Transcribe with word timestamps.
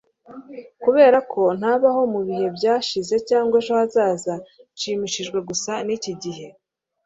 kuberako 0.83 1.43
ntabaho 1.59 2.01
mubihe 2.13 2.45
byashize 2.57 3.15
cyangwa 3.29 3.55
ejo 3.61 3.71
hazaza 3.79 4.33
nshimishijwe 4.73 5.37
gusa 5.49 5.71
n'iki 5.85 6.13
gihe 6.23 6.47